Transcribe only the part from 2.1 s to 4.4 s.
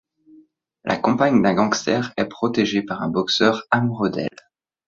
est protégée par un boxeur amoureux d'elle.